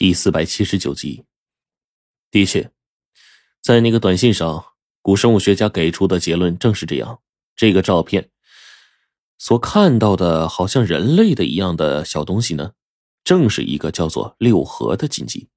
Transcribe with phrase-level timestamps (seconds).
[0.00, 1.26] 第四百七十九集。
[2.30, 2.70] 的确，
[3.60, 4.64] 在那个短信上，
[5.02, 7.20] 古生物学家给出的结论正是这样。
[7.54, 8.30] 这个照片
[9.36, 12.72] 所看到的，好像人类的一样的小东西呢，
[13.22, 15.50] 正是一个叫做六合的禁忌。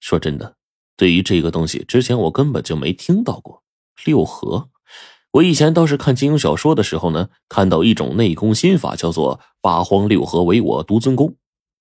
[0.00, 0.56] 说真的，
[0.96, 3.62] 对于这个东西，之前我根本就没听到过。
[4.04, 4.68] 六合，
[5.30, 11.36] 我以前倒是看金庸小说的时候呢，看到一种内功心法，叫做八荒六合为我独尊功。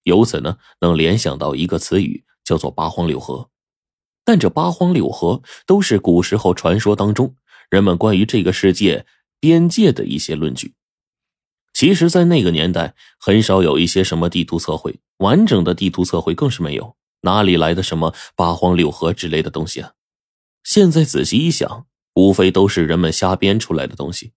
[0.05, 3.49] 由此呢，能联想到一个词语，叫做八荒六合。
[4.23, 7.35] 但这八荒六合都是古时候传说当中
[7.69, 9.05] 人们关于这个世界
[9.39, 10.73] 边界的一些论据。
[11.73, 19.91] 其实，在那个年代，很少有一些什么地图测绘，完整的地图测绘更是没有，哪里来的什么八荒六合之类的东西啊？
[20.63, 24.31] 现在仔细一想，无非都是人们瞎编出来的东西。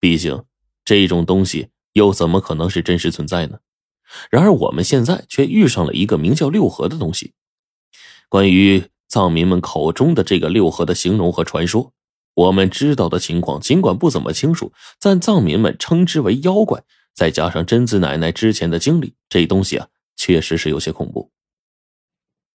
[0.00, 0.44] 毕竟，
[0.84, 3.60] 这种东西又怎么可能是真实存在呢？
[4.30, 7.34] 然而我们现在却遇上了一个名叫六合的东西。
[8.28, 11.92] 关于藏民们口中的这个六合的形容和传说，
[12.34, 16.82] 我们知道的情况尽管不怎么清楚，但藏民们称之为妖怪。
[17.12, 21.32] 再加上贞子奶奶之前的经历，这东西啊，确实是有些恐怖。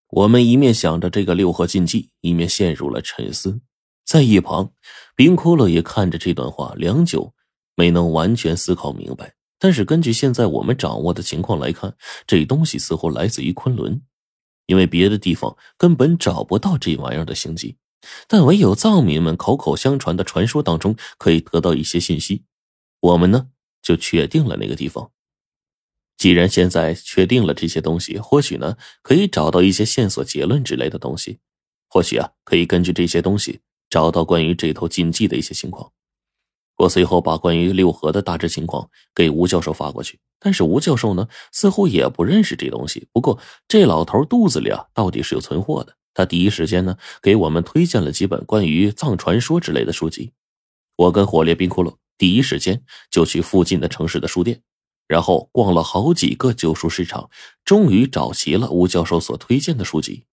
[0.10, 3.60] 我们一面想着这个六合禁忌，一面陷入了沉思。
[4.06, 4.72] 在一旁，
[5.14, 7.34] 冰骷髅也看着这段话，良久
[7.76, 9.35] 没能完全思考明白。
[9.58, 11.96] 但是根据现在我们掌握的情况来看，
[12.28, 14.02] 这东西似乎来自于昆仑，
[14.66, 17.78] 因为别的地方根本找不到这玩意儿的行迹，
[18.28, 22.44] 但唯有藏民们口口相传的传说当中可以得到一些信息。
[23.00, 23.48] 我们呢
[23.82, 25.12] 就确定了那个地方。
[26.18, 31.40] 既然现在确定了这些东西，或许呢可以找到一些线索、结论之类的东西，
[31.90, 35.92] 或许啊可以根据这些东西找到关于这头禁忌的一些情况。
[36.78, 43.08] 我随后把关于六合的大致情况给吴教授发过去，但是吴教授呢，似乎也不认识这东西。
[43.14, 45.96] 不过这老头肚子里啊，到底是有存货的。
[46.14, 50.32] 他第一时间呢，给我们推荐了几本关于藏传说之类的书籍。
[50.96, 54.62] 我跟火烈冰骷髅第一时间就去附近的城市的书店，
[55.08, 57.30] 然后逛了好几个旧书市场，
[57.66, 60.24] 终于找齐了吴教授所推荐的书籍。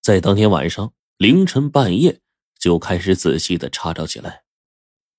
[0.00, 2.20] 在当天晚上凌晨半夜，
[2.58, 4.43] 就开始仔细的查找起来。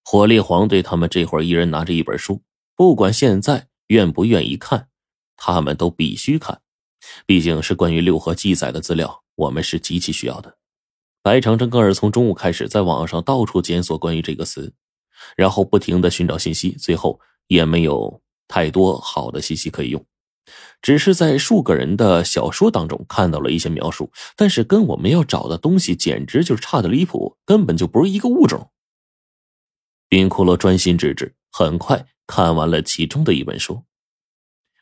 [0.08, 2.44] 火烈黄队他们这会儿一人拿着一本书，
[2.76, 4.88] 不管现在愿不愿意看，
[5.36, 6.62] 他们都必须看，
[7.26, 10.58] 毕竟是关于六合记载的资料，我们是极其需要的。
[11.24, 14.72] 白长征更是从中午开始在网上到处检索关于这个词，
[15.36, 20.06] 然后不停的寻找信息，最后也没有太多好的信息可以用，
[20.84, 28.70] 只是在数个人的小说当中看到了一些描述，但是跟我们要找的东西简直就是差的离谱，根本就不是一个物种。
[30.08, 33.84] 冰骷髅专心致志，很快看完了其中的一本书，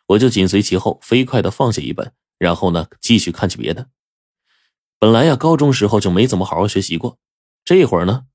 [0.07, 3.89] 我就紧随其后，飞快的放下一本，然后呢，继续看起别的。
[5.00, 7.17] 本来呀，高中时候就没怎么好好学习过，
[7.66, 8.25] 这会儿呢，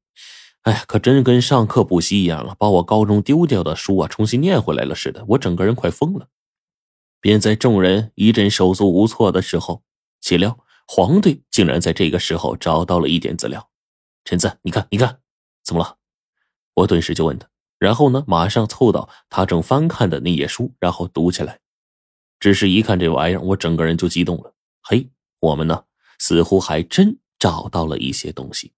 [0.62, 6.28] 哎，可真跟上课补习一样啊，把我高中丢掉的书啊，重新念回来了似的，我整个人快疯了。
[7.20, 9.82] 便在众人一阵手足无措的时候，
[10.20, 13.68] 岂料黄队竟然在这个时候找到了一点资料。
[14.24, 15.20] 陈子，你看，你看，
[15.64, 15.97] 怎么了？
[16.78, 21.58] 我顿时就问他，然后呢，马上凑到他正翻看的那页书，然后读起来。
[22.38, 24.54] 只是一看这玩意儿，我整个人就激动了。
[24.82, 25.08] 嘿，
[25.40, 25.84] 我们呢，
[26.20, 28.72] 似乎还真找到了一些东西。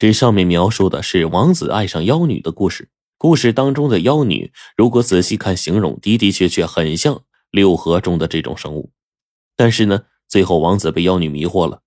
[0.00, 2.88] 这上面描述的是王子爱上妖女的故事。
[3.16, 8.90] 故事当中的妖女，如果仔细看形容，的的确确很像六合中的这种生物。
[9.54, 11.82] 但是呢，最后王子被妖女迷惑了，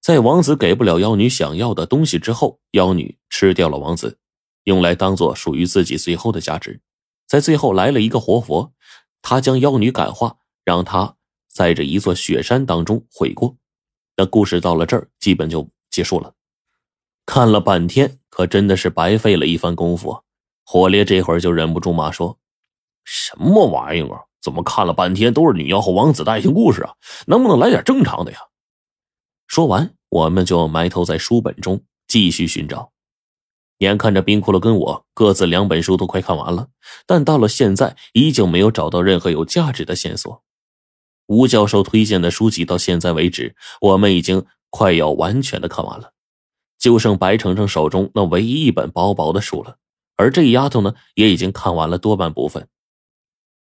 [0.00, 4.18] 在王子给不了妖女想要的东西之后，妖女吃掉了王子。
[4.64, 6.80] 用来当做属于自己最后的价值，
[7.26, 8.72] 在最后来了一个活佛，
[9.20, 11.16] 他将妖女感化，让她
[11.48, 13.56] 在这一座雪山当中悔过。
[14.16, 16.34] 那故事到了这儿，基本就结束了。
[17.24, 20.20] 看了半天，可真的是白费了一番功夫啊。
[20.64, 22.38] 火烈这会儿就忍不住骂说
[23.04, 24.26] ：“什么玩意儿？
[24.40, 26.94] 怎么看了半天都是女妖和王子的爱情故事啊？
[27.26, 28.38] 能不能来点正常的呀？”
[29.46, 32.92] 说完，我们就埋头在书本中继续寻找。
[33.82, 36.68] 眼看着冰骷髅跟我各自两本书都快看完了，
[37.04, 40.44] 但到了现在依旧没有找到任何有价值的线索。
[41.26, 46.12] 吴教授推荐的书籍到现在为止，我们已经快要完全的看完了，
[46.78, 49.78] 就剩白程程手中那唯一一本薄薄的书了。
[50.14, 52.68] 而这丫头呢，也已经看完了多半部分。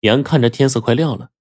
[0.01, 1.31] 眼看着天色快亮了，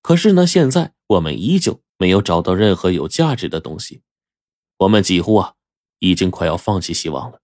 [0.00, 4.00] 可是呢，现在我们依旧没有找到任何有价值的东西，
[4.78, 5.54] 我们几乎啊，
[5.98, 7.40] 已经快要放弃希望了。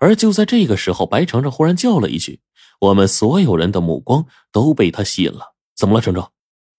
[0.00, 2.40] 而就在这个时候，白程程忽然叫了一句
[2.80, 5.54] ：“我们所有人的目光都被他吸引了。
[5.74, 6.30] 怎么了，程程？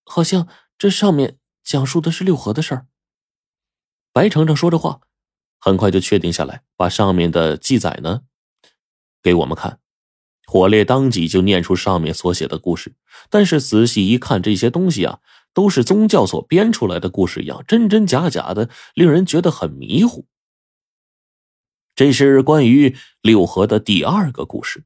[0.05, 0.47] 好像
[0.77, 2.87] 这上面讲述的是六合的事儿。
[4.13, 5.01] 白程程说着话，
[5.59, 8.21] 很快就确定下来，把上面的记载呢
[9.21, 9.79] 给我们看。
[10.47, 12.93] 火烈当即就念出上面所写的故事，
[13.31, 15.19] 但是仔细一看，这些东西啊，
[15.53, 20.25] 都是宗教所编出来的故事一样，真真假假的，令人觉得很迷糊。
[21.95, 24.83] 这是关于六合的第二个故事，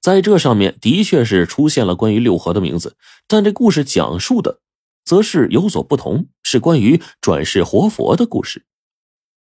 [0.00, 2.96] 在这上面的确是出现了关于六合的名字，
[3.28, 4.60] 但这故事讲述的
[5.04, 8.64] 则是有所不同，是关于转世活佛的故事。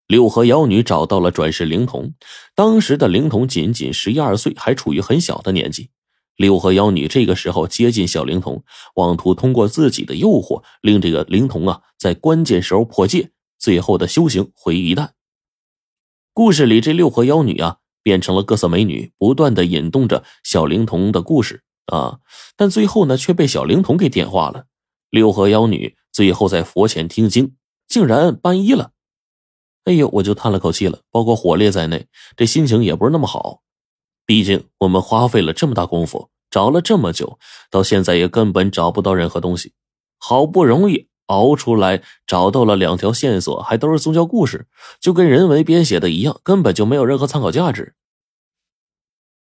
[0.08, 2.12] 六合妖女找到了转世灵童，
[2.56, 5.90] 当时的灵童仅仅十一二岁，还处于很小的年纪。
[6.34, 8.64] 六合妖女这个时候接近小灵童，
[8.96, 15.10] 妄图通过自己的诱惑，令这个灵童啊在关键时候破戒，最后的修行毁于一旦。
[16.32, 22.20] 故事里这六合妖女啊变成了各色美女，不断的引动着小灵童的故事啊，
[22.56, 24.66] 但最后呢却被小灵童给点化了。
[25.10, 27.56] 六合妖女最后在佛前听经，
[27.88, 28.92] 竟然皈依了。
[29.84, 31.00] 哎呦，我就叹了口气了。
[31.10, 32.06] 包括火烈在内，
[32.36, 33.62] 这心情也不是那么好。
[34.24, 37.38] 毕竟我们花费了这么大功夫，找了这么久，
[37.70, 39.72] 到现在也根本找不到任何东西。
[40.16, 44.66] 好不容易熬出来，找到了两条线索，还都是宗教故事，
[45.00, 47.94] 就跟人为编写的一样，根本就没有任何参考价值。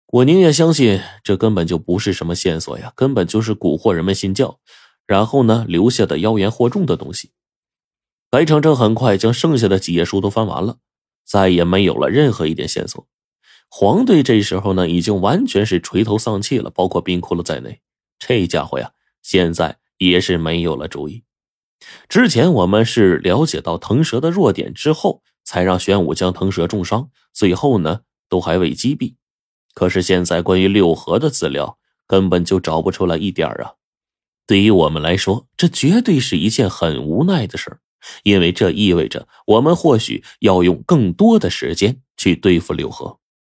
[0.07, 4.59] 我宁愿相信这根本就不是什么线索呀，根本就是蛊惑人们信教，
[5.07, 7.31] 然后呢留下的妖言惑众的东西。
[8.29, 10.79] 白程程很快将剩下的几页书都翻完了，
[11.23, 13.07] 再也没有了任何一点线索。
[13.69, 17.79] 黄队这时候呢，已经完全是垂头丧气了，包括冰窟窿在内。
[18.19, 18.91] 这家伙呀，
[19.21, 21.23] 现在也是没有了主意。
[22.09, 29.15] 之前我们是了解到腾蛇的弱点之后，才让玄武将腾蛇重伤，最后呢都还未击毙。
[29.73, 33.73] 可是现在关于六合的资料根本就找不出来一点啊！
[34.45, 37.79] 对于我们来说，这绝对是一件很无奈的事儿。
[38.23, 43.20] 因为这意味着我们或许要用更多的时间去对付六合。